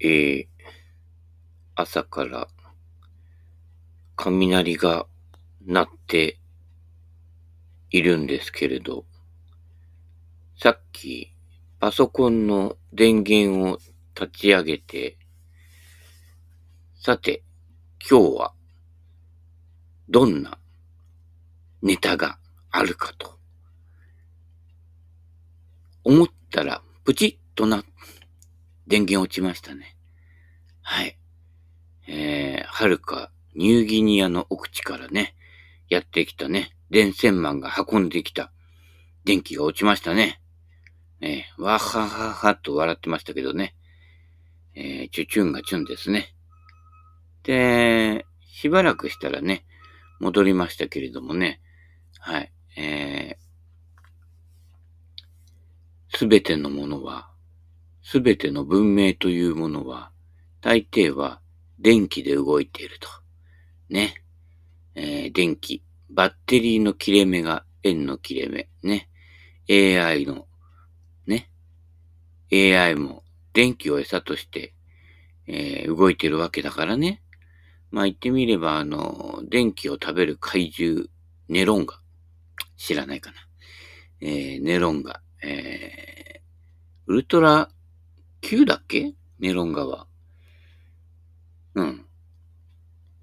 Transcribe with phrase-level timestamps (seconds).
[0.00, 0.46] えー、
[1.74, 2.48] 朝から
[4.16, 5.06] 雷が
[5.64, 6.38] 鳴って
[7.90, 9.04] いるんですけれど、
[10.56, 11.32] さっき
[11.80, 13.78] パソコンの電源を
[14.14, 15.16] 立ち上げて、
[16.96, 17.42] さて、
[18.08, 18.52] 今日は
[20.08, 20.58] どんな
[21.82, 22.38] ネタが
[22.70, 23.38] あるかと。
[26.02, 27.84] 思ったら、プチッとな、
[28.88, 29.96] 電源落ちましたね。
[30.82, 31.16] はい。
[32.08, 35.36] えー、はるかニューギニアの奥地からね、
[35.88, 38.50] やってきたね、電線マンが運んできた
[39.24, 40.40] 電気が落ちましたね。
[41.20, 43.74] えー、わはははと笑ってましたけどね。
[44.74, 46.34] えー、チュチュンがチュンですね。
[47.42, 49.64] で、しばらくしたらね、
[50.18, 51.60] 戻りましたけれどもね。
[52.18, 52.52] はい。
[52.76, 53.48] えー
[56.18, 57.30] す、べてのものは、
[58.10, 60.12] すべての文明というものは、
[60.62, 61.42] 大抵は
[61.78, 63.08] 電気で動いていると。
[63.90, 64.24] ね。
[64.94, 65.84] えー、電気。
[66.08, 68.70] バッテリーの切れ目が円の切れ目。
[68.82, 69.10] ね。
[69.68, 70.46] AI の、
[71.26, 71.50] ね。
[72.50, 74.72] AI も電気を餌として、
[75.46, 77.20] えー、動いてるわけだからね。
[77.90, 81.08] まあ言ってみれば、あの、電気を食べる怪獣、
[81.50, 82.00] ネロンガ。
[82.78, 83.36] 知らないかな。
[84.22, 85.20] えー、ネロンガ。
[85.42, 86.40] えー、
[87.06, 87.68] ウルトラ
[88.40, 89.14] Q だっけ？
[89.38, 90.06] ネロンガは。
[91.74, 92.06] うん。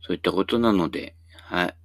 [0.02, 1.76] そういったことなので、はい。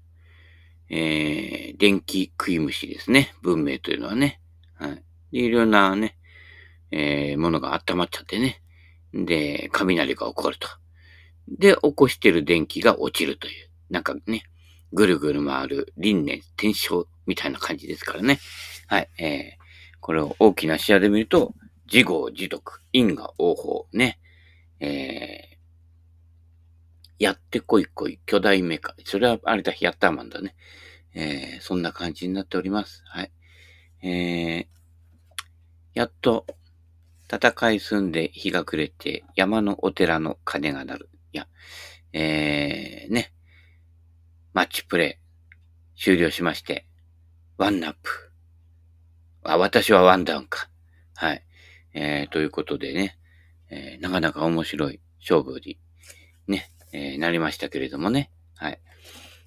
[0.93, 3.33] えー、電気食い虫ですね。
[3.43, 4.41] 文明というのはね。
[4.75, 5.05] はい。
[5.33, 6.19] で、いろんなね、
[6.91, 8.63] えー、ものが温まっちゃってね。
[9.13, 10.69] で、雷が起こると。
[11.49, 13.71] で、起こしてる電気が落ちるという。
[13.89, 14.45] なんかね、
[14.93, 18.39] ぐるぐる回る輪廻転生みたいな感じですからね。
[18.87, 19.09] はい。
[19.19, 21.55] えー、これを大きな視野で見ると、
[21.93, 24.21] 自業自得、因果応報、ね。
[24.79, 28.95] えー、やってこいこい、巨大メカ。
[29.05, 30.55] それはあれだ、ヤッターマンだね。
[31.15, 33.03] えー、そんな感じになっております。
[33.07, 33.33] はい。
[34.03, 34.67] えー、
[35.95, 36.47] やっと、
[37.33, 41.11] 戦い済んで日が暮れて、山のお寺の鐘が鳴る。
[41.33, 41.49] いや、
[42.13, 43.33] えー、ね。
[44.53, 45.19] マッチプレ
[45.97, 46.87] イ、終了しまして、
[47.57, 48.33] ワンナップ。
[49.43, 50.69] あ、私はワンダウンか。
[51.17, 51.45] はい。
[51.95, 53.19] えー、ということでね、
[53.71, 55.79] えー、なかなか面白い勝負に、
[56.49, 58.31] ね、えー、なりましたけれどもね。
[58.57, 58.81] はい。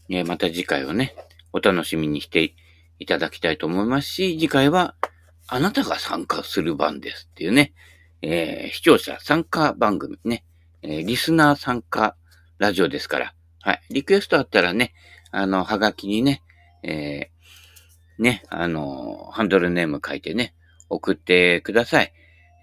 [0.10, 1.16] え、また次回をね、
[1.52, 2.56] お楽しみにして
[3.00, 4.96] いただきたいと思いますし、次回は、
[5.48, 7.74] あなたが参加する番ですっていうね、
[8.22, 10.46] え、視聴者参加番組ね、
[10.82, 12.16] え、リスナー参加
[12.58, 13.82] ラジオですから、はい。
[13.90, 14.94] リクエストあったらね、
[15.32, 16.42] あの、はがきにね、
[16.84, 17.32] え、
[18.20, 20.54] ね、あの、ハンドルネーム書いてね、
[20.90, 22.14] 送ってください。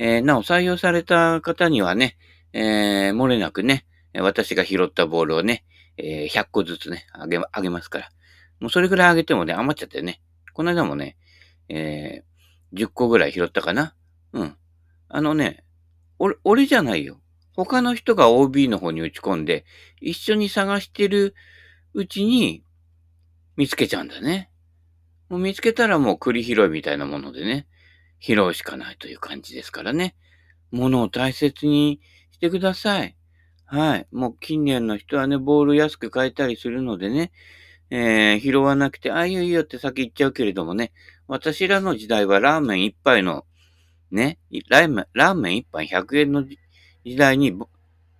[0.02, 2.16] えー、なお、採用された方にはね、
[2.54, 3.84] えー、漏れなくね、
[4.14, 5.66] 私が拾ったボールをね、
[5.98, 8.08] えー、100個ずつね、あげ、あげますから。
[8.60, 10.22] もうそれぐらいあげてもね、余っちゃってね。
[10.54, 11.18] この間もね、
[11.68, 13.94] えー、10個ぐらい拾ったかな。
[14.32, 14.56] うん。
[15.10, 15.64] あのね、
[16.18, 17.20] 俺、俺じゃないよ。
[17.54, 19.66] 他の人が OB の方に打ち込んで、
[20.00, 21.34] 一緒に探してる
[21.92, 22.64] うちに
[23.58, 24.50] 見つけちゃうんだね。
[25.28, 27.66] もう見つけたらもう栗拾いみたいなものでね、
[28.20, 30.14] 拾うしかないという感じですからね。
[30.70, 32.00] 物を大切に
[32.30, 33.16] してください。
[33.64, 34.06] はい。
[34.12, 37.32] もう近年の人はね、ボール安く買えたりするのでね、
[37.90, 40.92] えー、拾わなくて、ああいういいよって先言っちゃうけれどもね、
[41.26, 43.44] 私らの時代はラーメン一杯の、
[44.10, 44.38] ね、
[44.68, 46.58] ラーメン、ラーメン一杯100円の時
[47.16, 47.56] 代に、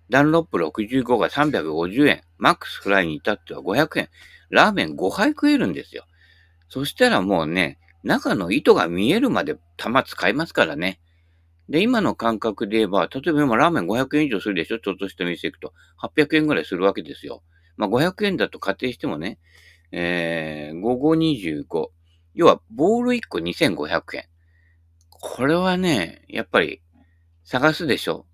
[0.09, 4.09] ダンロップ65が350円、マックスフライに至っては500円、
[4.49, 6.05] ラーメン5杯食えるんですよ。
[6.67, 10.99] そしたらもうね、中の糸が見えるまで玉使いますからね。
[11.69, 14.79] で、今の感覚で言えば、例えば今ラーメン500円以上するでしょ？
[14.79, 15.73] ちょっとした店行くと。
[16.01, 17.43] 800円ぐらいするわけですよ。
[17.77, 19.39] まあ500円だと仮定してもね、
[19.91, 21.87] えー、5525。
[22.33, 24.25] 要は、ボール1個2500円。
[25.09, 26.81] これはね、やっぱり、
[27.43, 28.25] 探すでしょ？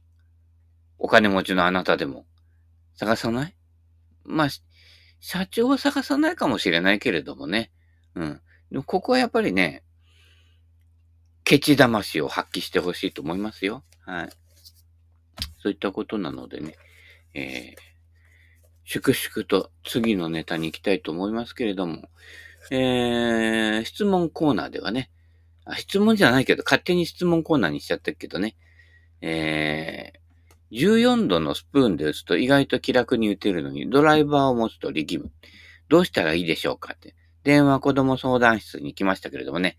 [0.97, 2.25] お金持ちのあなたでも。
[2.95, 3.56] 探さない？
[4.24, 4.47] まあ、
[5.19, 7.71] 社長は探さないかもしれないけれどもね。
[8.15, 8.41] うん。
[8.71, 9.83] でもここはやっぱりね、
[11.43, 13.83] ケチ魂を発揮してほしいと思いますよ。
[14.01, 14.29] はい。
[15.59, 16.75] そういったことなのでね、
[17.33, 17.81] えー、
[18.83, 22.09] 粛々と次のネタに行きたいと思いますけれども、
[22.71, 25.09] えー、質問コーナーではね、
[25.65, 28.55] あ、質問じゃないけど、勝手に質問コーナーにしちゃったけどね、
[29.21, 35.31] えー、14度のスプーンで打つと意外と気楽に打てるのに、ドライバーを持つと力む。
[35.89, 37.15] どうしたらいいでしょうかって。
[37.47, 39.77] 電話子供相談室に来ましたけれどもね、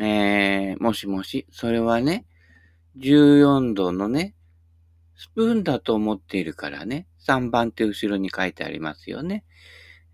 [0.00, 2.26] えー、もしもし、それはね、
[2.98, 4.34] 14度のね、
[5.14, 7.06] スプーンだと思っているからね。
[7.24, 9.44] 3番って後ろに書いてありますよね。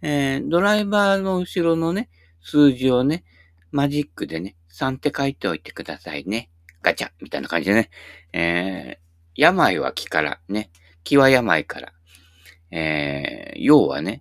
[0.02, 2.10] えー、ドライバーの後ろのね、
[2.42, 3.24] 数字をね、
[3.70, 6.50] マジックでね、3って書いておいてくださいね。
[6.82, 7.88] ガチャみたいな感じでね。
[8.34, 8.98] えー、
[9.34, 10.68] 病は気からね。
[11.04, 11.94] 気は病から。
[12.70, 14.20] えー、要はね、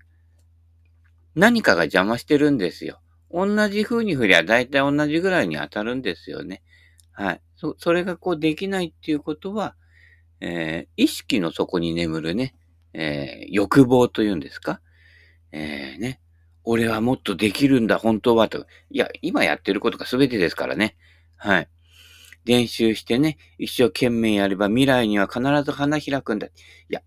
[1.35, 3.01] 何かが邪魔してるんですよ。
[3.31, 6.63] 同じ風に振りゃ大体同じぐらいに当たるんですよね。
[7.11, 7.41] はい。
[7.55, 9.75] そ、それがこうできないっていうことは、
[10.39, 12.55] えー、意識の底に眠るね、
[12.93, 14.81] えー、欲望というんですか？
[15.51, 16.21] えー、ね。
[16.63, 18.65] 俺はもっとできるんだ、本当はと。
[18.89, 20.95] いや、今やってることが全てですからね。
[21.35, 21.69] はい。
[22.43, 26.47] 練習してね、一生懸命やれば未来には必ず花開くんだ。
[26.47, 26.51] い
[26.89, 27.01] や、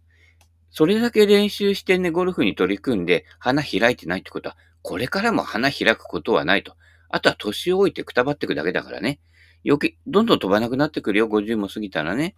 [0.71, 6.75] それだけ練習してね、ゴルフに取り組んで花開いてないってことは、これからも花開くことはないと。
[7.09, 9.21] あとは年老いてくたばってくだけだからね。
[9.65, 12.37] よけ、どんどん飛ばなくなってくるよ、50も過ぎたらね。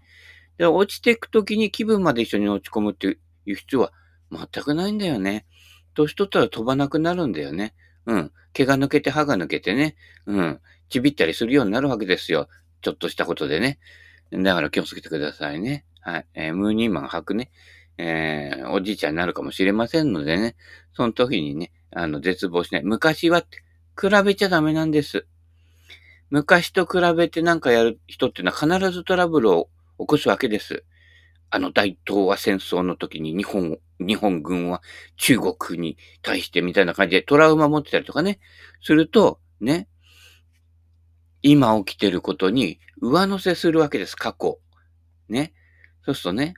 [0.59, 3.93] で落ちていくときに気分まで一緒に落ち込むっていう必要は
[4.31, 5.47] 全くないんだよね。
[5.95, 7.75] 年取ったら飛ばなくなるんだよね。
[8.07, 8.33] うん。
[8.53, 9.97] 毛が抜けて歯が抜けてね。
[10.27, 10.61] うん。
[10.89, 12.49] ちびったりするようになるわけですよ。
[12.83, 13.79] ちょっとしたことでね。
[14.33, 15.85] だから気をつけてくださいね。
[16.01, 16.27] はい。
[16.35, 17.51] えー、ムーニーマン履くね。
[18.03, 20.57] えー、おじいちゃんになるかもしれませんのでね。
[20.95, 22.83] その時にね、あの、絶望しない。
[22.83, 23.63] 昔はって、
[24.01, 25.27] 比べちゃダメなんです。
[26.31, 29.69] 昔と比べてなんかやる人っていうのは必ずトラブルを
[29.99, 30.85] 起こすわけです。
[31.51, 34.81] あの大東亜戦争の時に日本、日本軍は
[35.17, 38.39] 中国に対してみたいな感じでトラウマ持ってたりとかね、
[38.81, 39.89] すると、ね、
[41.43, 44.61] 今起きてることに上乗せするわけです、過去。
[45.29, 45.53] ね。
[46.05, 46.55] そうするとね、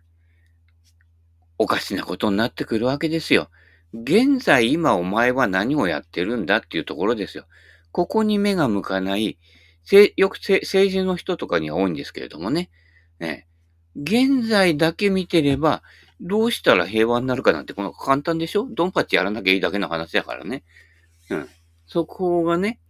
[1.62, 3.49] おかしなことになってくるわけですよ。
[3.94, 7.47] 現在今お前は何をやってるんだっていうところですよ。
[7.93, 9.38] ここに目が向かない、
[10.17, 12.69] よく政治の人とかには多いんですけれどもね。
[13.20, 13.47] ね
[13.94, 15.85] 現在だけ見てれば、
[16.20, 18.67] どうしたら平和になるかなんて、この簡単でしょ？
[18.69, 20.65] ドンパチやらなきゃいいだけの話だからね。
[21.31, 21.49] うん。
[21.87, 22.81] そこがね、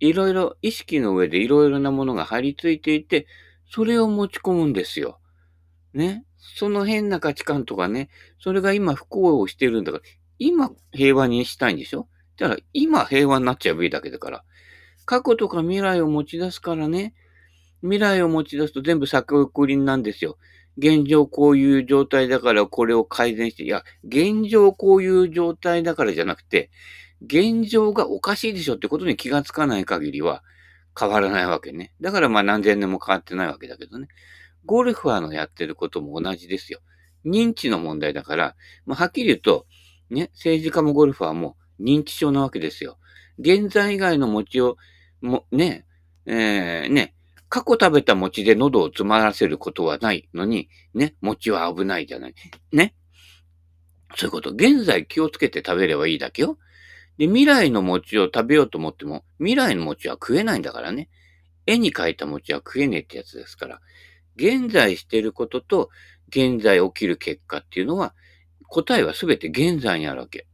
[0.00, 3.26] いろいろ意識の上でいろいろなものが張り付いていて、
[3.70, 5.18] それを持ち込むんですよ。
[5.94, 6.24] ね？
[6.38, 8.08] その変な価値観とかね、
[8.40, 10.04] それが今不幸をしてるんだから、
[10.38, 12.08] 今平和にしたいんでしょ？
[12.38, 14.44] だから今平和になっちゃえばいいだけだから。
[15.04, 17.14] 過去とか未来を持ち出すからね、
[17.80, 20.36] 未来を持ち出すと全部先送りなんですよ。
[20.76, 26.70] 現状こういう状態だからこれを改善して、いや、現状こういう状態だからじゃなくて、
[27.20, 30.44] 現状がおかしいでしょってことに気がつかない限りは
[30.96, 31.92] 変わらないわけね。
[32.00, 34.06] だからまあ何千年も変わってないわけだけどね。
[34.64, 36.80] ゴルファーのやってることも同じですよ。
[37.24, 38.56] 認知の問題だから、
[38.86, 39.66] まあ、はっきり言うと、
[40.10, 42.98] ね、政治家もゴルファーも認知症なわけですよ。
[43.38, 44.76] 現在以外の餅を、
[45.20, 45.84] も、ね、
[46.26, 47.14] えー、ね、
[47.48, 52.34] 過去食べた餅で喉を詰まらせることはないのに、ね、餅は危ないじゃない。
[52.72, 52.94] ね。
[54.16, 54.50] そういうこと。
[54.50, 56.58] 現在気をつけて食べればいいだけよ。
[57.16, 61.08] で、未来の餅を食べようと思っても、未来の餅は食えないんだからね。
[61.66, 63.80] 絵に描いた餅は食えねえってやつですから。
[64.38, 65.90] 現在してることと、
[66.28, 68.14] 現在起きる結果っていうのは、
[68.68, 70.46] 答えはすべて現在にあるわけ。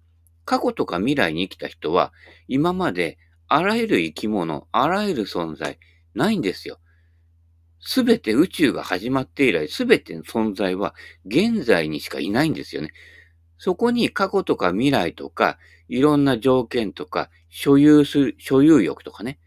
[0.44, 2.12] 過去とか未来に生きた人は、
[2.48, 5.78] 今まであらゆる生き物、あらゆる存在、
[6.14, 6.78] ないんですよ。
[7.81, 10.94] すべて宇宙が始まって以来、すべての存在は
[11.26, 12.93] 現在にしかいないんですよね。
[13.58, 19.38] そこに過去とか未来とか、いろんな条件とか、所有する、所有欲とかね。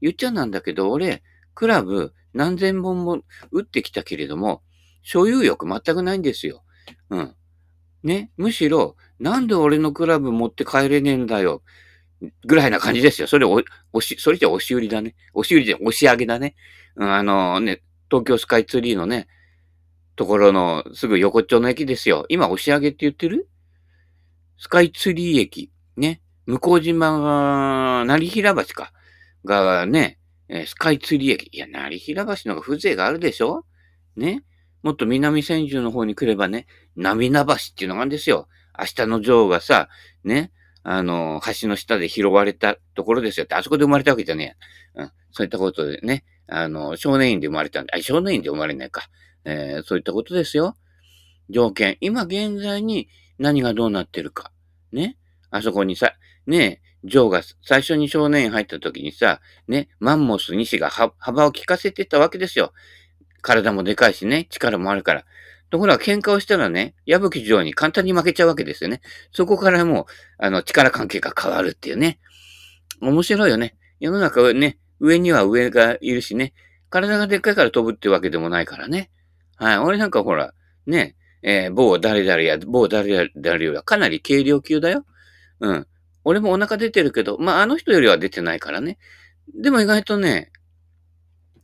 [0.00, 1.22] 言っちゃなんだけど、俺、
[1.54, 4.62] クラブ何千本も打ってきたけれども、
[5.02, 6.62] 所有欲全くないんですよ。
[7.10, 7.34] うん。
[8.02, 8.30] ね。
[8.36, 11.62] むしろ、なんで俺のクラブ持って帰れねえんだよ。
[12.46, 13.26] ぐらいな感じですよ。
[13.26, 13.62] それお、
[13.92, 15.14] おし、それじゃ押し売りだね。
[15.34, 16.54] 押し売りじゃ押し上げだね。
[16.96, 19.28] うん、あのね、東京スカイツリーのね、
[20.16, 22.24] ところのすぐ横っちょの駅ですよ。
[22.28, 23.48] 今押し上げって言ってる？
[24.58, 25.70] スカイツリー駅。
[25.96, 26.22] ね。
[26.46, 28.92] 向島が、成平橋か。
[29.44, 30.18] がね、
[30.66, 31.56] スカイツリー駅。
[31.56, 33.64] いや、成平橋の方が風情があるでしょ？
[34.16, 34.44] ね？
[34.82, 38.48] もっと南千住の方に来ればね、涙橋っていうのがあるんですよ。
[38.78, 39.88] 明日の女王がさ、
[40.22, 40.52] ね、
[40.84, 44.56] あの、橋の下で拾われたところですよって、あそこで生まれたわけじゃね
[44.96, 45.02] え。
[45.02, 45.10] うん。
[45.32, 49.08] そういったことでね、あの、少年院で生まれたんで、あ、少年院で生まれないか。
[49.44, 50.76] えー、そういったことですよ。
[51.50, 51.96] 条件。
[52.00, 54.52] 今現在に何がどうなってるか。
[54.92, 55.16] ね？
[55.50, 56.12] あそこにさ、
[56.46, 62.72] ねジョーが最初に少年院入った時にさ、ね、マンモス西が幅を利かせてたわけですよ。
[63.42, 65.24] 体もでかいしね、力もあるから。
[65.70, 69.00] ところが喧嘩をしたらね、矢吹城に簡単に負けちゃうわけですよね。
[69.32, 70.04] そこからもう、
[70.38, 72.18] あの、力関係が変わるっていうね。
[73.00, 73.76] 面白いよね。
[74.00, 76.54] 世の中ね、上には上がいるしね、
[76.88, 79.10] 体がでっかいから飛ぶってわけでもないからね。
[79.56, 79.78] はい。
[79.78, 80.54] 俺なんかほら、
[80.86, 85.04] ね、えー、某誰々や、某誰々よりはかなり軽量級だよ。
[85.60, 85.86] うん。
[86.28, 88.98] 俺もお腹出てるけど、まあ、あの人よりは出てないからね。
[89.54, 90.50] でも意外とね、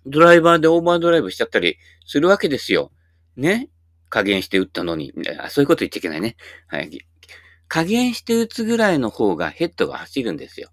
[0.06, 2.92] ドライバーでオーバードライブしちゃったりするわけですよ。
[3.36, 3.70] ね？
[4.08, 5.12] 加減して打ったのに。
[5.40, 6.36] あそういうこと言っちゃいけないね。
[6.68, 6.90] はい。
[7.66, 10.70] 加減して打つぐらいの方がヘッドが走るんですよ。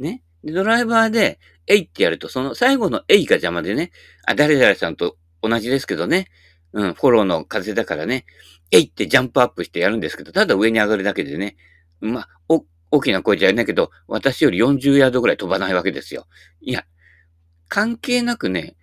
[0.00, 0.24] ね？
[0.42, 3.92] で、ドライバーで、えいってやると、その最後のえいが邪魔でね、
[4.26, 6.26] あ、誰々さんと同じですけどね、
[6.72, 8.24] うん、フォローの風だからね、
[8.72, 11.56] えいってジャンプアップしてやるんですけど、ただ上に上がるだけでね、
[12.00, 16.26] まあ、お、大きな声じゃないけど、私より40ヤードぐらい飛ばないわけですよ。
[16.60, 16.84] いや、
[17.68, 18.76] 関係なくね、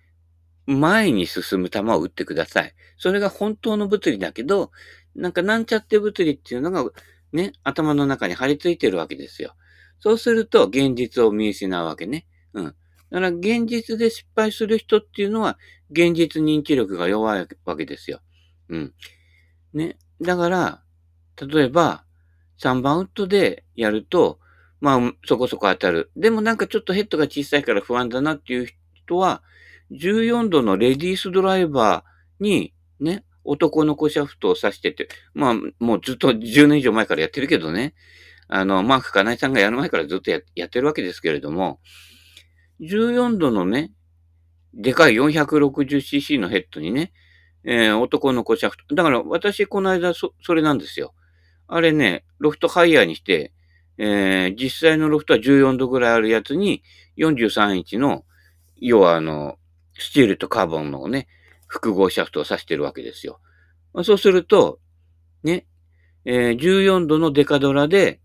[0.66, 2.74] 前に進む球を打ってください。
[2.98, 4.70] それが本当の物理だけど、
[5.14, 6.84] なんかなんちゃって物理っていうのが
[7.32, 9.54] ね、頭の中に張り付いてるわけですよ。
[9.98, 12.26] そうすると現実を見失うわけね。
[12.52, 12.64] うん。
[12.64, 15.58] だから現実で失敗する人っていうのは
[15.90, 18.20] 現実認知力が弱いわけですよ。
[18.68, 18.94] うん。
[19.72, 19.98] ね。
[20.20, 20.82] だから、
[21.40, 22.05] 例えば、
[22.62, 24.38] 3番ウッドでやると、
[24.80, 26.10] まあ、そこそこ当たる。
[26.16, 29.42] でもなんかちょっとヘッドが小さいから不安だなっていう人は、
[29.92, 37.94] 14度のレディースドライバーに、ね、男の子シャフトを刺してて、まあ、もうずっと10年以上前からやってるけどね、
[38.48, 41.80] あの、マークかなえさんがやる前からずっとやってるわけですけれども、
[42.80, 43.92] 14度のね、
[44.74, 47.12] でかい 460cc のヘッドにね、
[47.64, 48.94] えー、男の子シャフト。
[48.94, 51.14] だから私この間そ、それなんですよ。
[51.68, 53.52] あれね、ロフトハイヤーにして、
[53.98, 56.82] えー、実際のロフトは14度ぐらいあるやつに、
[57.16, 58.24] 43インチの、
[58.76, 59.58] 要はあの、
[59.98, 61.28] スチールとカーボンのね、
[61.66, 63.40] 複合シャフトを刺してるわけですよ。
[64.04, 64.78] そうすると、
[65.42, 65.66] ね、
[66.24, 68.20] えー、14度のデカドラで、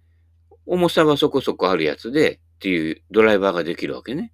[0.65, 4.31] 重さはそこそこあるやつで、っていうドライバーができるわけね。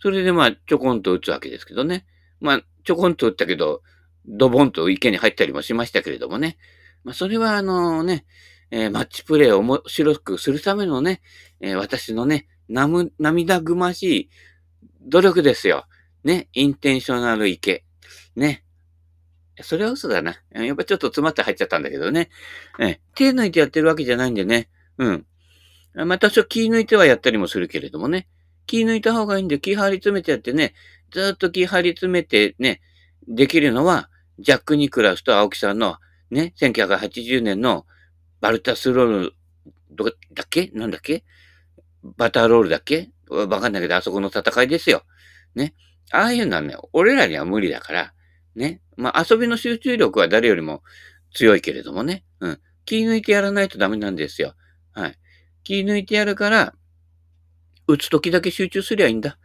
[0.00, 2.06] それでまあ、ちょこんと打つわけですけどね。
[2.40, 3.82] まあ、ちょこんと打ったけど、
[4.26, 6.56] ドボンと池に入ったりもしましたけれどもね。
[7.04, 8.24] まあ、それはあのね、
[8.70, 11.22] えー、マッチプレイを面白くするためのね、
[11.60, 14.30] えー、私のね、なむ涙ぐましい
[15.02, 15.86] 努力ですよ。
[16.24, 17.84] ね、インテンショナル池。
[18.36, 18.64] ね。
[19.62, 20.36] それは嘘だな。
[20.52, 22.30] やっぱちょっと詰まって入っちゃったんだけどね。
[22.78, 24.68] え手抜いてやってるわけじゃないんでね。
[24.98, 25.26] うん。
[25.94, 28.28] まあ、多少気抜いてはやったりもするけれどもね。
[28.66, 30.74] 気抜いた方がいいんで、気張り詰めてやってね、
[31.10, 32.80] ずっと気張り詰めてね、
[33.26, 35.96] できるのは、ジャック・ニクラスと青木さんの
[36.30, 37.86] ね、1980年の
[38.40, 39.34] バルタスロール、
[39.90, 40.70] どだっけ？
[40.74, 41.24] なんだっけ？
[42.02, 43.10] バターロールだっけ？
[43.28, 45.02] わかんないけど、あそこの戦いですよ。
[45.54, 45.74] ね。
[46.12, 48.14] ああいうのはね、俺らには無理だから、
[48.56, 48.80] ね。
[48.96, 50.82] まあ、遊びの集中力は誰よりも
[51.32, 52.24] 強いけれどもね。
[52.40, 52.60] うん。
[52.84, 54.54] 気抜いてやらないとダメなんですよ。
[54.92, 55.18] はい。
[55.62, 56.74] 気抜いてやるから、
[57.86, 59.38] 打つときだけ集中すりゃいいんだ。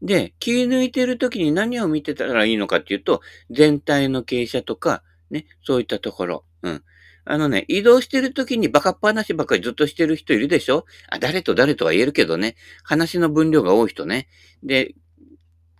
[0.00, 3.20] で、気抜いてるときに何を見てたらいいのかっていうと、
[3.50, 6.44] 全体の傾斜とか、ね、そういったところ。
[6.62, 6.84] うん。
[7.24, 10.84] あのね、移動してる時にバカっ話ばっかりずっとしてる人いるでしょ？
[11.08, 14.28] あ、誰と誰とは言えるけどね、話の分量が多い人ね。
[14.62, 14.94] で、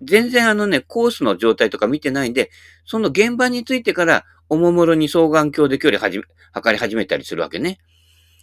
[0.03, 2.51] 全然あのね、コースの状態とか見てないんで、
[2.85, 6.21] その現場についてから、おもむろに双眼鏡で距離はじ、
[6.53, 7.79] 測り始めたりするわけね。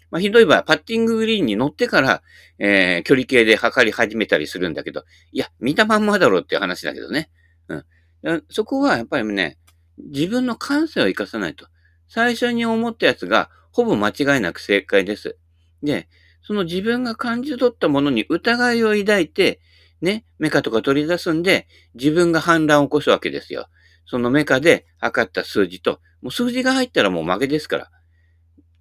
[0.09, 2.23] まあ、ひどい場合、パッティンググリーンに乗ってから、
[2.57, 7.29] えー、距離計で測り始めたりするんだけど、いや、見たまんまだろうっていう話だけどね。
[7.67, 8.43] うん。
[8.49, 9.58] そこはやっぱりね、
[9.99, 11.67] 自分の感性を活かさないと。
[12.07, 15.37] 最初に思ったやつが、ほぼ間違いなく正解です。
[15.83, 16.09] で、
[16.41, 19.59] その自分が感じ取ったものに疑いを抱いて、
[20.01, 23.67] ね、メカとか取り出すんで、自分が反乱を起こすわけですよ。
[24.05, 27.91] そのメカで測った数字と、もう数字が入ったらもう負けですから。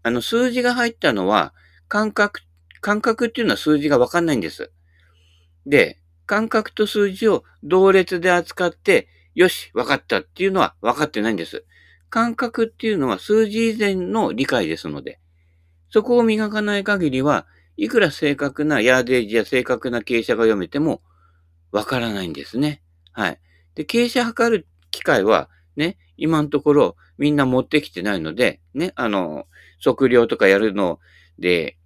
[0.02, 1.52] あの、数字が入ったのは、
[1.88, 2.40] 感覚、
[2.80, 4.70] 感覚っていうのは数字がわかんないんです。
[5.66, 9.08] で、感覚と数字を同列で扱って、
[9.38, 11.64] よし、わかったっていうのは分かってないんです。
[12.10, 15.20] 感覚っていうのは数字以前の理解ですので、
[15.90, 21.02] そこを磨かない限りは、いくら正確なヤーデージや正確な傾斜が読めても、
[21.70, 22.82] わからないんですね。
[23.12, 23.40] はい。
[23.76, 29.46] で、傾斜測る機械は、ね、今のところみんな持ってきてないので、ね、あの、
[29.80, 30.98] 測量とかやるの
[31.38, 31.78] で、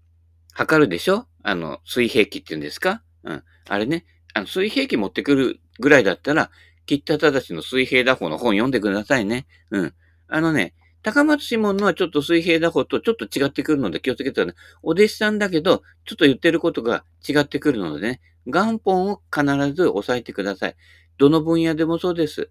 [0.55, 1.27] 測るでしょ？
[1.43, 3.03] あの、水平器っていうんですか？
[3.25, 3.43] うん。
[3.69, 6.51] あれね、あの、水平器持ってくるぐらいだったら、
[6.87, 9.47] 切ったただしの水平打法の本読んでくださいね。
[9.71, 9.95] うん。
[10.29, 14.55] あのね、高松志門のはちょっと水平打法とちょっと違ってくるので気をつけてね。
[14.83, 20.77] お弟子さんだけど、ちょっと言ってることが違ってくるのでね、元本を必ず押さえてください。
[21.19, 22.51] どの分野でもそうです。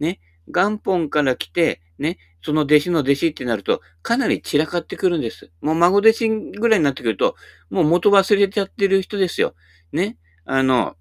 [0.00, 0.20] ね。
[0.46, 5.50] 元本から来て、ね、その弟子の弟子ってなると、かなり散らかってくるんです。
[5.60, 7.36] もう孫弟子ぐらいになってくると、
[7.70, 9.54] もう元忘れちゃってる人ですよ。
[9.92, 10.16] ね。
[10.44, 10.96] あの、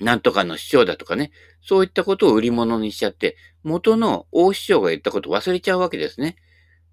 [0.00, 1.30] なんとかの師匠だとかね、
[1.60, 6.36] そういったことを売り物にしちゃって、元の大師匠が言ったことを忘れちゃうわけですね。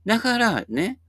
[0.05, 0.99] だからね、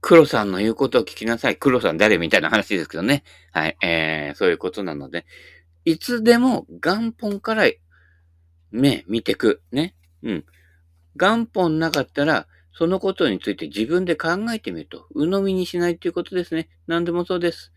[0.00, 1.56] 黒さんの言うことを聞きなさい。
[1.56, 3.24] 黒さん誰みたいな話ですけどね。
[3.52, 3.76] はい。
[3.82, 5.26] えー、そういうことなので、
[5.84, 7.64] いつでも元本から
[8.70, 9.62] 目見てく。
[9.72, 9.94] ね。
[10.22, 10.44] うん。
[11.16, 16.68] 元本なかったら、そのことについて自分で考えてみると、鵜呑みにしないということですね。
[16.86, 17.72] 何でもそうです。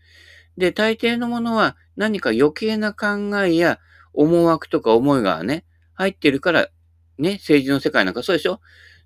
[0.56, 3.78] で、大抵のものは何か余計な考えや
[4.12, 5.64] 思惑とか思いがね、
[5.94, 6.68] 入ってるから、
[7.18, 8.60] ね、政治の世界なんかそうでしょ？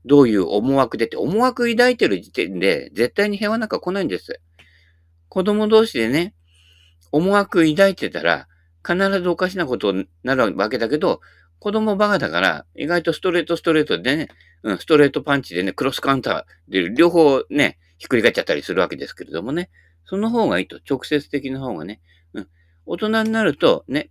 [0.04, 4.40] どういう思惑でって、思惑抱いてる時点で絶対に平和なんか来ないんです。
[5.28, 6.34] 子供同士でね、
[7.10, 8.48] 思惑抱いてたら、
[8.86, 11.20] 必ずおかしなことになるわけだけど、
[11.58, 14.28] 子供バカだから、意外とストレートストレートでね、
[14.62, 19.70] うん、ストレートパンチでね、クロスカウンターで両方ね、ひっくり返っちゃったりするわけですけれどもね。
[20.04, 20.80] その方がいいと。
[20.88, 22.00] 直接的な方がね。
[22.32, 22.48] うん。
[22.86, 24.10] 大人になるとね、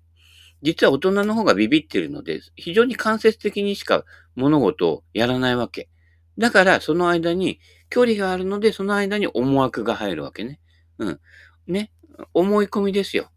[0.62, 5.90] 実は大人の方がビビってるので、非常に間接的にしか物事をやらないわけ。
[6.38, 7.60] だから、その間に
[7.90, 10.60] 距離があるので、その間に思惑が入るわけね。
[10.98, 11.20] うん。
[11.68, 11.92] ね。
[12.34, 13.30] 思い込みですよ。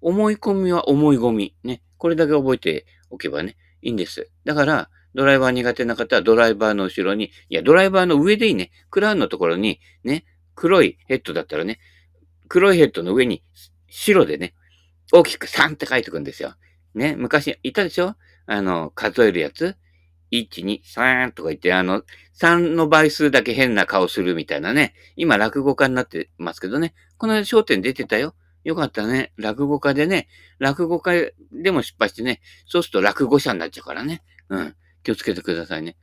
[0.00, 1.54] 思い込みは思い込み。
[1.62, 1.82] ね。
[1.98, 4.30] これだけ覚えておけばね、いいんです。
[4.44, 8.70] だから、ドライバー苦手な方はドライバーの後ろに、いや、ドライバーの上でいいね。
[8.90, 10.24] クラウンのところに、ね、
[10.54, 11.78] 黒いヘッドだったらね、
[12.50, 13.44] 黒いヘッドの上に
[13.88, 14.54] 白でね、
[15.12, 16.54] 大きく3って書いてくんですよ。
[16.94, 18.16] ね、昔いたでしょ？
[18.46, 19.76] あの、数えるやつ
[20.32, 22.02] ?1、2、3とか言って、あの、
[22.40, 24.94] 3の倍数だけ変な顔するみたいなね。
[25.14, 26.92] 今、落語家になってますけどね。
[27.18, 28.34] この間、焦点出てたよ。
[28.64, 29.32] よかったね。
[29.36, 30.26] 落語家でね、
[30.58, 34.24] 落語家でも失敗してね、そうすると落語者になっちゃうからね。
[34.48, 34.74] うん。
[35.04, 35.96] 気をつけてくださいね。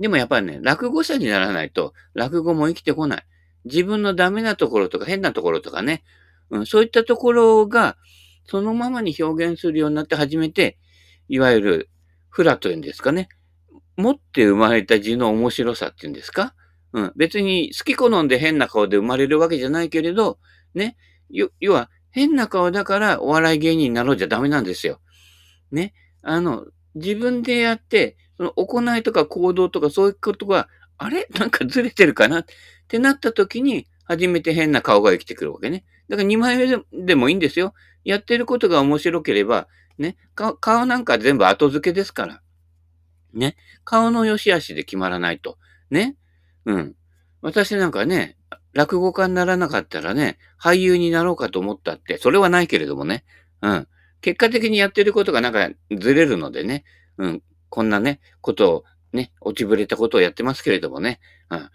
[0.00, 3.24] でもやっぱりね、落語者にならないと、落語も生きてこない。
[3.64, 6.02] 自分のダメなところとか変なところとかね、
[6.50, 7.96] うん、そういったところが、
[8.46, 10.78] そのままに表現するようになって初めて、
[11.28, 11.90] いわゆる、
[12.28, 13.28] フラというんですかね。
[13.96, 16.54] 持って生まれた字の面白さっていうんですか？
[16.92, 17.12] うん。
[17.16, 20.38] 別に好き好んで変な顔で生まれるわけじゃないけれど、
[20.74, 20.96] ね。
[21.30, 25.00] 要は、変な顔だからお笑い芸人になろうじゃダメなんですよ。
[25.72, 25.94] ね。
[26.22, 31.26] あの、自分でやって、その行いとか行動とかそういうことが、あれ？
[31.38, 32.44] なんかずれてるかな？
[32.84, 35.84] ってなった時に、初めて変な顔が生きてくるわけね。
[36.08, 37.74] だから2枚目でもいいんですよ。
[38.04, 39.68] やってることが面白ければ、
[39.98, 42.42] ね、顔なんか全部後付けですから。
[43.32, 45.58] ね、顔の良し悪しで決まらないと。
[45.90, 46.16] ね、
[46.66, 46.94] うん。
[47.40, 48.36] 私なんかね、
[48.72, 53.24] 落語家にならなかったらね、俳優になろうかと思ったって、それはないけれどもね。
[53.62, 53.88] うん。
[54.20, 56.84] 結果的にやってることがなんかずれるのでね。
[57.18, 57.42] うん。
[57.68, 61.20] こんなね、ことを、ね、落ちぶれたことをやってますけれどもね。
[61.50, 61.70] うん。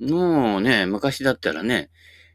[0.00, 1.90] もうね、昔だったらね、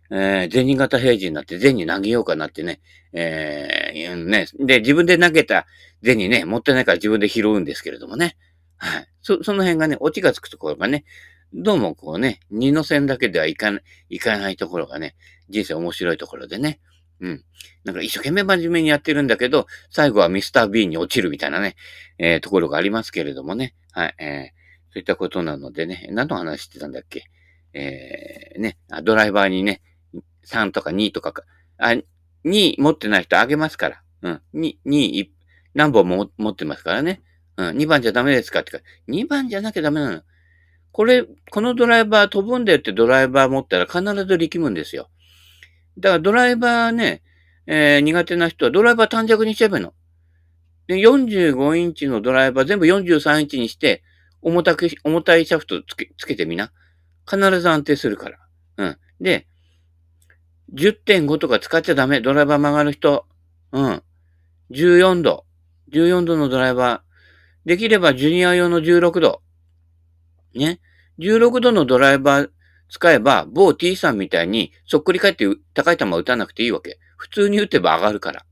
[0.09, 2.81] えー、銭形平次になって銭投げようかなってね、
[3.13, 5.67] えー、ね、で、自分で投げた
[6.03, 8.35] 銭ね、持ってないから自分で拾うんですけれどもね。
[8.77, 9.07] はい。
[9.21, 11.05] そ、その辺がね、オチがつくところがね、
[11.53, 15.15] どうもこうね、二の線だけではいかない、いかないところがね、
[15.49, 16.79] 人生面白いところでね。
[17.19, 17.43] うん。
[17.83, 21.75] なんか一生懸命真面目にやってるんだけど、最後はミスター・ビーンに落ちるみたいなね、
[22.17, 23.75] えー、ところがありますけれどもね。
[23.91, 24.15] はい。
[24.17, 27.25] えー、そういったことなのでね、何の話してたんだっけ？
[27.73, 29.81] えー、ね、ドライバーにね、
[30.45, 31.43] 3とか2とかか、
[31.77, 31.95] あ、
[32.45, 34.01] 2持ってない人あげますから。
[34.23, 34.41] うん。
[34.55, 35.29] 2、2、
[35.73, 37.21] 何本も持ってますからね。
[37.57, 37.77] うん。
[37.77, 40.21] 2番じゃダメですかってか、2番じゃなきゃダメなの。
[40.91, 45.09] これ、このドライバー飛ぶんだよってドライバー持ったら必ず力むんですよ。
[45.97, 47.21] だからドライバーね、
[47.67, 49.93] えー、苦手な人はドライバー短尺にしちゃえばいいの。
[50.87, 54.03] で、45インチのドライバー全部43インチにして、
[54.41, 56.71] 重たく、重たいシャフトつけつけてみな。
[57.31, 58.37] 必ず安定するから。
[58.77, 58.97] うん。
[59.21, 59.47] で、
[60.73, 62.19] 10.5とか使っちゃダメ。
[62.19, 63.25] ドライバー曲がる人。
[63.71, 64.03] うん。
[64.71, 65.45] 14度。
[65.93, 67.67] 14度のドライバー。
[67.67, 69.41] できればジュニア用の16度。
[70.53, 70.81] ね。
[71.19, 72.49] 16度のドライバー
[72.89, 76.99] 使えば、某 T さんみたいにそっくり返って高い球打たなくていいわけ。
[77.15, 78.45] 普通に打てば上がるから。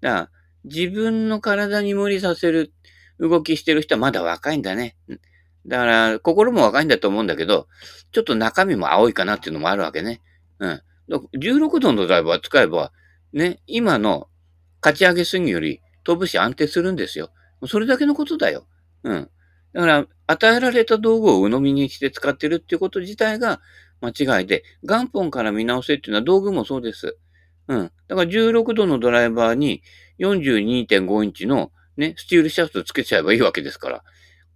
[0.00, 0.30] だから、
[0.64, 2.72] 自分の体に無理させる
[3.18, 4.96] 動きしてる人はまだ若いんだね。
[5.08, 5.20] うん
[5.66, 7.68] だから、心も若いんだと思うんだけど、
[8.12, 10.20] ちょっと中身も青いかなっていうのもあるわけね。
[10.58, 10.82] うん。
[11.08, 12.92] 16度のドライバー使えば、
[13.32, 14.28] ね、今の
[14.82, 17.30] 勝ち上げすぎより飛ぶし安定するんですよ。
[17.66, 18.66] それだけのことだよ。
[19.02, 19.30] うん。
[19.72, 23.60] だから、与えられた道具を鵜呑みにして使ってるっていうこと自体が
[24.00, 27.16] 間違いで、元本から見直せっていうのは道具もそうです。
[27.68, 27.90] うん。
[28.08, 29.82] だから16度のドライバーに
[30.20, 34.04] 42.5インチのね、スチールシャフトつけちゃえばいいわけですから。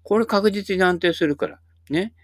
[0.09, 1.61] これ確実に安定するから。
[1.91, 2.15] ね。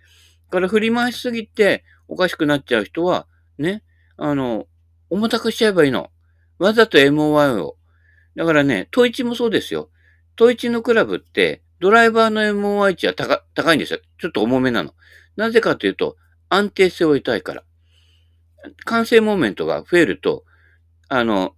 [0.50, 3.26] から振り回しすぎておかしくなっちゃう人は、
[3.58, 3.82] ね、
[4.16, 4.66] あの、
[5.10, 6.10] 重たくしちゃえばいいの。
[6.58, 7.76] わざと MOI を
[8.36, 9.90] だからね、トイチもそうですよ。
[10.34, 13.98] トイチのクラブって、ドライバーの MOI 値は高高いんですよ。
[14.18, 14.94] ちょっと重めなの。
[15.36, 16.16] なぜかというと、
[16.48, 17.64] 安定性を得たいから。
[18.86, 20.44] 完成モーメントが増えると、
[21.10, 21.54] あの、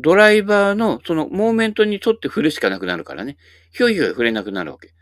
[0.00, 3.36] ドライバーのそのモーメントに沿って振るしかなくなるからね。
[3.72, 4.92] ひょいひょい振れなくなるわけ。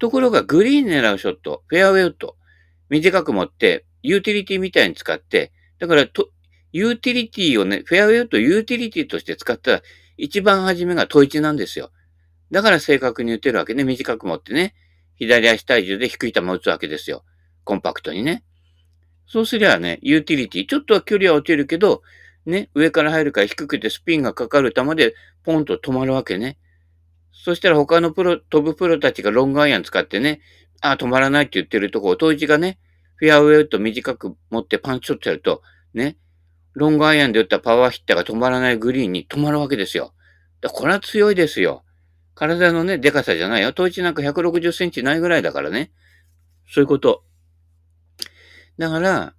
[0.00, 2.36] ところがグリーン狙うショット、フェアウェイウッド、
[2.88, 6.30] 短く持って、ユーティリティみたいに使って、だからと、
[6.72, 9.82] ユーティリティをね、フェアウェイウッドユーティリティとして使ったら、
[10.16, 11.90] 一番初めがトイチなんですよ。
[12.50, 13.84] だから正確に打てるわけね。
[13.84, 14.74] 短く持ってね。
[15.16, 17.24] 左足体重で低い球を打つわけですよ。
[17.64, 18.42] コンパクトにね。
[19.26, 22.00] そうすりゃね、ユーティリティ、ちょっとは距離は落ちるけど、
[22.46, 26.56] ね、上から入るから低くてスピンがかかる球でポンと止まるわけね。
[27.32, 30.40] そしたら他のプロ、飛ぶプロたちがロングアイアン使ってね、
[30.80, 32.78] ああ、止まらないって言ってるとこを、当時がね、
[33.16, 35.62] フェアウェイと短く持ってパンチショットやると、
[35.94, 36.16] ね、
[36.74, 40.14] ロングアイアンで打ったパワーヒッターが止まらないグリーンに止まるわけですよ。
[40.60, 41.84] だこれは強いですよ。
[42.34, 43.72] 体のね、デカさじゃないよ。
[43.72, 45.92] 当時なんか160センチないぐらいだからね。
[46.72, 47.24] そういうこと。
[48.78, 49.34] だから、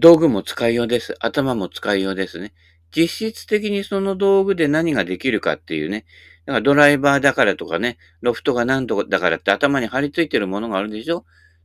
[0.00, 1.14] 道具も使いようです。
[1.20, 2.52] 頭も使いようですね。
[2.90, 6.06] 実質的にその道具で何ができるかっていうね。
[6.46, 11.24] だからドライバーだからとかね、ロフトが何とかだからって頭に張り付いてるものがあるでしょ？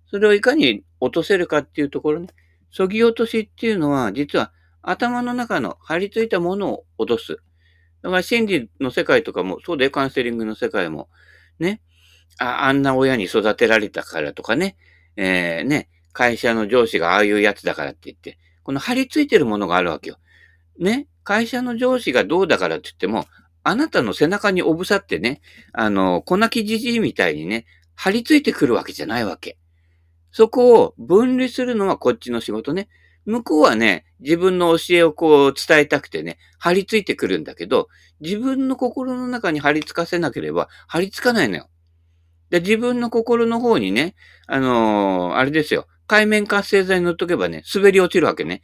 [0.10, 2.30] それをいかに落とせるかっていうところね。
[2.72, 7.38] そぎ落としっていうのは、実は頭の中の張り付いたものを落とす。
[8.02, 11.10] だから心理の世界とかも、そうでカウンセリングの世界も、
[11.60, 11.82] ね。
[12.40, 14.78] あ、あんな親に育てられたからとかね。
[15.18, 15.90] えー、ね。
[16.14, 20.18] 会社の上司がああいうやつだからって言って、この張り付いてるものがあるわけよ。
[20.80, 21.08] ね。
[21.24, 23.26] 会社の上司がどうだからって言っても、
[23.64, 25.42] あなたの背中におぶさってね、
[25.74, 29.58] あの、粉木じじいみたいにね、張り付いてくるわけじゃないわけ。
[30.32, 32.88] そこを分離するのはこっちの仕事ね。
[33.26, 37.90] 向こうはね、自分の教えをこう伝えたくてね、張り付いてくるんだけど、
[38.22, 41.70] 自分の心の中に張り付かせなければ張り付かないのよ。
[42.50, 44.16] で、自分の心の方にね、
[44.48, 45.88] あのー、あれですよ。
[46.08, 48.62] 海面活性剤塗っとけばね、滑り落ちるわけね。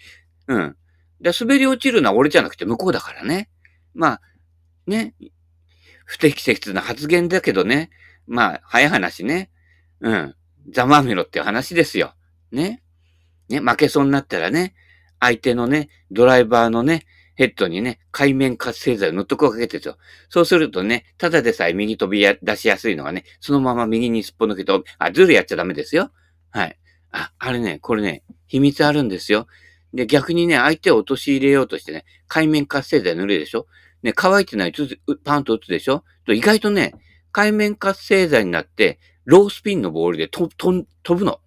[0.48, 0.76] うん。
[1.22, 3.50] で、滑り落ちるのは俺じゃなくて向こうだからね。
[3.94, 4.22] まあ、
[4.88, 5.16] ね。
[6.06, 7.90] 不適切な発言だけどね。
[8.28, 9.50] まあ、早い話ね。
[10.00, 10.36] うん。
[10.72, 12.14] ざまみろっていう話ですよ。
[12.52, 12.82] ね。
[13.50, 14.74] ね、負けそうになったらね、
[15.20, 19.98] 相手のね、ドライバーのね、ヘッドにね、海面活性剤を塗っとくわけですよ。
[20.30, 26.12] そうするとね、ただでさえ右飛び出しやすいのがね、そのまま右にすっぽ抜けと、あ、ずるやっちゃダメですよ。
[26.50, 26.80] はい。
[27.12, 29.48] あ、あれね、これね、秘密あるんですよ。
[29.94, 33.68] で、逆にね、相手を陥れようとしてね、海面活性剤塗るでしょ
[34.06, 34.84] ね、乾いてないと
[35.24, 36.04] パンと打つでしょ？
[36.28, 36.94] 意外とね、
[37.32, 41.40] 海面活性剤になって、ロースピンのボールで飛ぶの。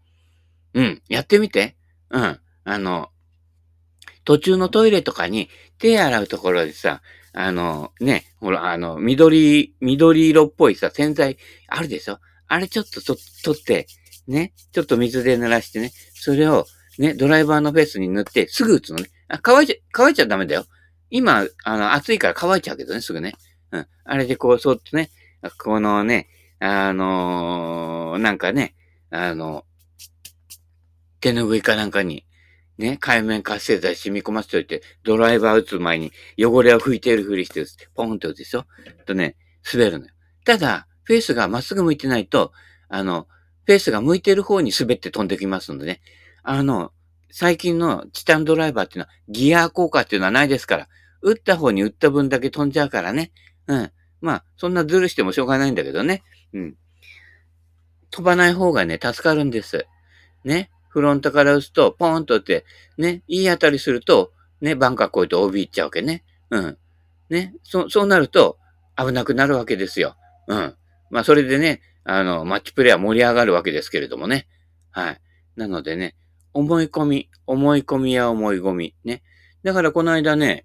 [0.75, 1.77] うん、やってみて。
[2.11, 2.40] うん。
[2.64, 3.11] あの、
[4.25, 7.01] 途中のトイレとかに手洗うところでさ、
[7.33, 12.18] あの、ね、ほら、あの、緑、緑色っぽいさ、洗剤あるでしょ？
[12.49, 13.87] あれちょっとと取って、
[14.27, 16.66] ね、ちょっと水で濡らしてね、それを、
[16.99, 19.11] ね、ドライバーのフェースに塗って、すぐ打つのね。
[19.29, 20.64] あ、乾いちゃ、乾いちゃダメだよ。
[21.11, 23.35] 今、あの、暑いから乾いちゃうけどね、すぐね。
[23.73, 23.87] うん。
[24.05, 25.11] あれでこう、そっとね、
[25.59, 26.29] このね、
[26.61, 28.75] あのー、なんかね、
[29.11, 29.64] あの、
[31.21, 32.25] 手拭いかなんかに、
[32.77, 38.66] ね、海面活性剤染み込ませておいて、ドライバー打つ前に汚れを拭いているふりして、ポンって打つでしょ？
[39.07, 39.37] とね、
[39.73, 40.12] 滑るのよ。
[40.44, 42.53] ただ、フェースがまっすぐ向いてないと、
[42.88, 43.27] あの、
[43.64, 46.01] フェースが向いてる方に滑って飛んできますのでね。
[46.42, 46.92] あの、
[47.31, 50.88] 最近のチタンドライバーっていうのはギア効果っていうのはないですから、
[51.22, 53.33] 打った方に打った分だけ飛んじゃうからね。
[53.66, 53.92] うん。
[54.20, 56.22] まあ、そんなズルしてもしょうがないんだけどね。
[56.52, 56.76] うん。
[58.11, 59.87] 飛ばない方がね、助かるんです。
[60.44, 60.70] ね。
[60.88, 62.64] フロントから打つと、ポーンと打って、
[62.96, 66.24] ね、いい当たりすると、ね、バンカー越えて OB 行っちゃうわけね。
[66.50, 66.78] うん。
[67.28, 67.54] ね。
[67.62, 68.59] そ、そうなると、
[68.96, 70.16] 危なくなるわけですよ。
[70.48, 70.74] うん。
[71.11, 74.48] まあ、それでね、あの、マッチプレイは盛り上がるわけですけれどもね。
[74.90, 75.20] はい。
[75.57, 76.16] なのでね、
[76.54, 79.22] 思い込み、思い込みや思い込み、ね。
[79.62, 80.64] だからこの間ね、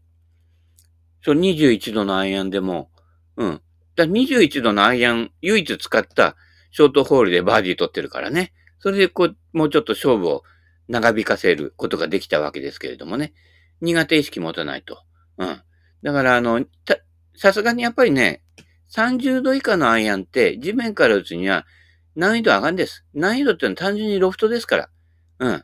[1.23, 2.91] そう、21度のアイアンでも、
[3.37, 3.61] うん。
[3.95, 6.35] だ21度のアイアン、唯一使った
[6.71, 8.53] ショートホールでバーディー取ってるからね。
[8.79, 10.43] それでこう、もうちょっと勝負を
[10.87, 13.33] 長引かせることができたわけですけれどもね。
[13.81, 15.03] 苦手意識持たないと。
[15.37, 15.61] うん。
[16.03, 16.65] だからあの、
[17.35, 18.43] さすがにやっぱりね、
[18.93, 21.65] 30度以下のアイアンって地面から打つには
[22.15, 23.05] 難易度上がるんです。
[23.13, 24.89] 難易度ってのは単純にロフトですから。
[25.39, 25.63] うん。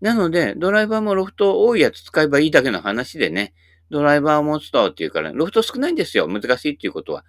[0.00, 3.54] なので、ドライバーもロフト多いやつ使えばいいだけの話でね、
[3.90, 6.28] ドライバーを持つとっていうから、ロフト少ないんですよ。
[6.28, 7.24] 難しいっていうことは。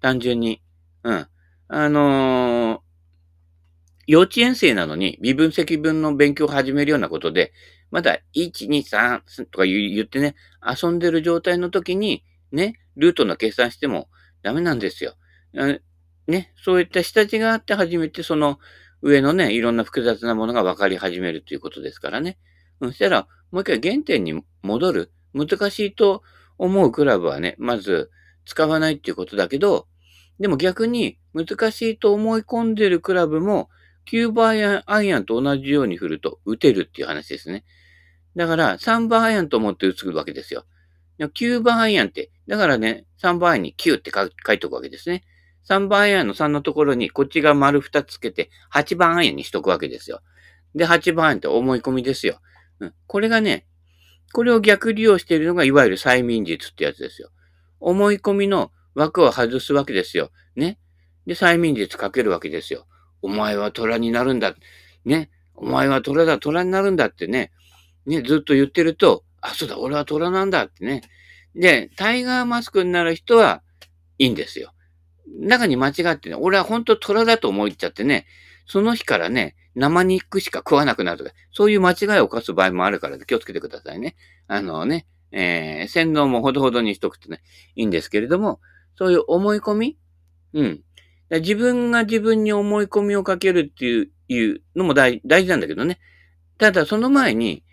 [0.00, 0.62] 単純に。
[1.04, 1.26] うん。
[1.68, 2.80] あのー、
[4.06, 7.52] 幼稚園生なのに微分積分の勉強を始めるようなことで、
[7.90, 14.08] まだ1、2、3とか言ってね、遊んでる状態の時にね、ルートの計算しても
[14.42, 15.14] ダメなんですよ。
[16.26, 18.58] ね、そういった下地があって初めてその
[19.02, 22.38] 上のね、いろんな複雑なものが分かり始めるということですからね。
[22.80, 25.12] そしたら、もう一回原点に戻る。
[25.34, 26.22] 難しいと
[26.58, 28.10] 思うクラブはね、まず
[28.44, 29.86] 使わないっていうことだけど、
[30.38, 33.68] でも逆に難しいと思い込んでるクラブも、
[34.10, 37.64] 9番アイアンと同じように振ると打てるっていう話ですね。
[38.34, 40.64] だから、3番アイアンと思って打つわけですよ。
[41.20, 45.22] 9番アイアンって、だからね、3番アイアンに9って書いておくわけですね。
[45.68, 50.20] 3番アイアンの3のところに、こっちが丸2つつけて、8番アイアンにしとくわけですよ。
[50.74, 52.40] で、8番アイアンって思い込みですよ。
[52.80, 52.94] うん。
[53.06, 53.66] これがね、
[54.32, 57.30] これを逆利用しているのが、いわゆる催眠術ってやつですよ。
[57.80, 60.30] 思い込みの枠を外すわけですよ。
[60.56, 60.78] ね。
[61.26, 62.86] で、催眠術かけるわけですよ。
[63.20, 64.54] お前は虎になるんだ。
[65.04, 65.30] ね。
[65.54, 67.52] お前は虎だ、虎になるんだってね。
[68.06, 71.02] ね、ずっと言ってると、あ、そうだ、俺は虎なんだってね。
[71.54, 73.62] で、タイガーマスクになる人は
[74.18, 74.72] いいんですよ。
[75.26, 78.26] 中に間違ってね、俺は本当虎だと思っちゃってね、
[78.72, 84.16] その日からね、生肉しか食わなくなるとか、そういう間違いを犯す場合もあるから気をつけてくださいね。
[84.46, 87.42] あのね、えー、洗脳もほどほどにしとくとね、
[87.76, 88.60] いいんですけれども、
[88.96, 89.98] そういう思い込み
[90.54, 90.80] うん。
[91.30, 95.98] 自分が自分に思い込みをかけるっていういうのも大大事なんだけどね。
[96.56, 97.64] ただその前に、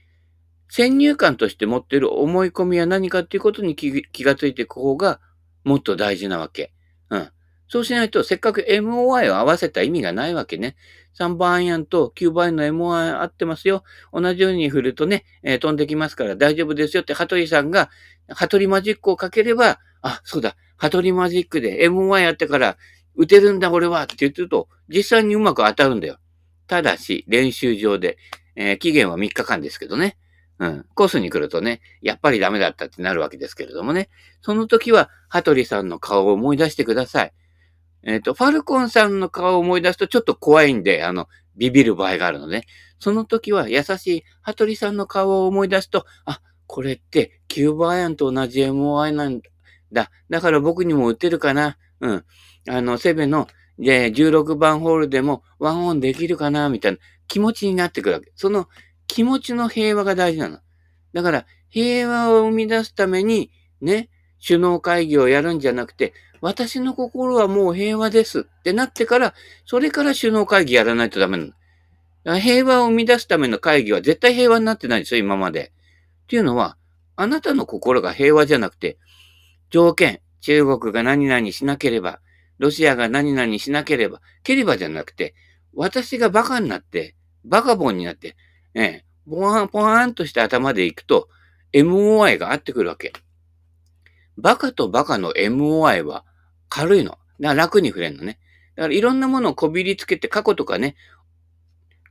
[0.67, 5.21] 先入観として持ってる思い込みは何かっていうことに気がついていく方が
[5.63, 6.73] もっと大事なわけ。
[7.09, 7.31] うん。
[7.69, 10.75] そうしないと、せっかく MOI を合わせた意味がないわけね。
[11.17, 13.83] 3番アイアンと9番アイアンの MOI 合ってますよ。
[14.11, 17.91] 同じように振るとね、えー、飛んできますから大丈夫ですよって、羽鳥さんが、
[18.27, 22.77] 羽鳥マジックをかければ、あ、そうだ、羽鳥マジックで MOI やってから
[23.15, 26.17] 打てるんだ俺はって言ってると、実際にうまく当たるんだよ。
[26.65, 28.17] ただし、練習場で、
[28.55, 30.17] えー、期限は3日間ですけどね。
[30.59, 30.85] うん。
[30.93, 34.09] コースに来るとね、やっぱりダメだったってなるわけですけれどもね。
[34.41, 37.33] その時は、羽鳥さんの顔を思い出してください。
[38.03, 42.65] えっ、ー、と、ファルコンさんの顔を思い出すとちょっと怖いんで、あの、ビビる場合があるので、
[42.99, 49.41] その時は優しい羽鳥さんの顔を思い出すと、あ、これってキューバアイアンと同じ MOI なん
[49.91, 50.11] だ。
[50.29, 51.77] だから僕にも打てるかな。
[51.99, 52.25] うん。
[52.69, 58.31] あの、セベの、で、16番ホールでもワンオンできるかな、みたいな気持ちになってくるわけ。
[58.35, 58.67] その
[59.07, 60.59] 気持ちの平和が大事なの。
[61.13, 64.09] だから、平和を生み出すために、ね、
[64.45, 69.33] 首脳会議をやるんじゃなくて、私の心はもう平和ですってなってから、
[69.65, 72.39] それから首脳会議やらないとダメなの。
[72.39, 75.71] 平和を生み出すための会議は絶対平和になってないですよ、今まで。
[76.23, 76.77] っていうのは、
[77.15, 78.97] あなたの心が平和じゃなくて、
[79.69, 82.19] 条件、中国が何々しなければ、
[82.57, 85.33] ロシアが何々しなければ、ければじゃなくて、
[85.73, 88.35] 私がバカになって、バカボンになって、
[88.73, 91.29] ええ、ポワン、ポワンとした頭で行くと、
[91.73, 93.13] MOI が合ってくるわけ。
[94.37, 96.25] バカとバカの MOI は
[96.69, 97.11] 軽いの。
[97.11, 98.39] だから楽に触れるのね。
[98.75, 100.95] だからいろんなものをこびりつけて、過去とかね、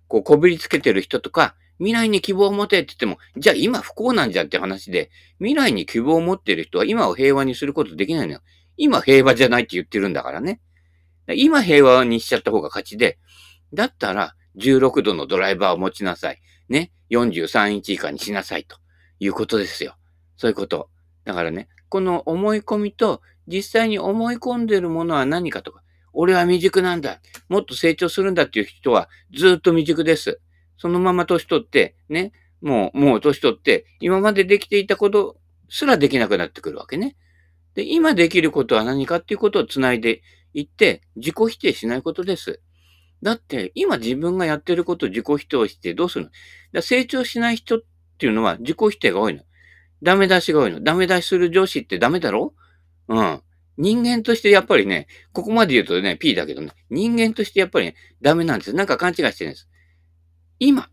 [0.09, 8.40] こうこびりつけてる人とか、未来に希望を持てって言っても、じゃあ今不幸なんじゃって話で、未来に希望を持ってる人は今を平和にすることできないのよ。
[8.77, 10.61] 今平和じゃないって言ってるんだからね。
[11.35, 13.18] 今平和にしちゃった方が勝ちで、
[13.73, 16.40] だったら16度のドライバーを持ちなさい。
[16.68, 16.92] ね。
[17.11, 18.77] 43インチ以下にしなさいと
[19.21, 19.97] いうことですよ。
[20.37, 20.90] そういうこと。
[21.25, 27.20] だからね、この思い込みと実際に思い込んでるものは何かとか、俺は未熟なんだ。
[27.48, 30.40] もっと成長するんだっていう人はずっと未熟です。
[30.77, 37.16] そのまま年取って、ね、もう、もう年取って、今までできていたことすらできなくなってくるわけね。
[37.74, 40.22] で、今できることは何かっていうことをつないで
[40.55, 42.61] いって、自己否定しないことです。
[43.22, 46.31] だって、今自分がやってることを自己否定してどうするの？
[46.72, 47.83] だ成長しない人っ
[48.18, 49.42] ていうのは自己否定が多いの。
[50.03, 50.83] ダメ出しが多いの。
[50.83, 52.55] ダメ出しする上司ってダメだろ？
[53.09, 53.43] うん。
[53.77, 58.73] 人間としてやっぱりね、ここまで言うとね、P だけどね、人間としてやっぱりね、ダメなんです。
[58.73, 59.69] なんか勘違いしてるんです。
[60.59, 60.89] 今。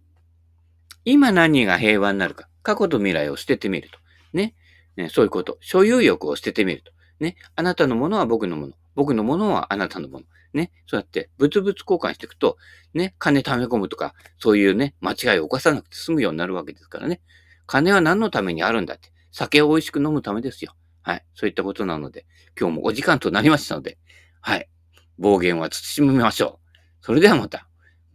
[1.03, 2.47] 今何が平和になるか。
[2.63, 3.97] 過去と未来を捨ててみると。
[4.33, 4.55] ね。
[4.95, 5.57] ねそういうこと。
[5.61, 6.91] 所有欲を捨ててみると。
[7.19, 7.35] ね。
[7.55, 8.73] あなたのものは僕のもの。
[8.95, 10.25] 僕のものはあなたのもの。
[10.53, 10.71] ね。
[10.87, 12.57] そうやって、物々交換していくと、
[12.93, 17.21] ね、金貯め込むとか、そういうね、間違いを犯さなくて済むようになるわけですからね。
[17.65, 19.11] 金は何のためにあるんだって。
[19.31, 20.73] 酒を美味しく飲むためですよ。
[21.01, 21.25] はい。
[21.33, 22.25] そういったことなので、
[22.59, 23.97] 今日もお時間となりましたので、
[24.41, 24.69] はい。
[25.17, 26.75] 暴言は慎みましょう。
[27.01, 27.67] それではまた。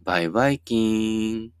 [0.03, 1.60] バイバイキーン。